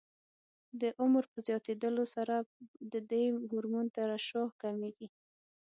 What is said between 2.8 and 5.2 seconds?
د دې هورمون ترشح کمېږي.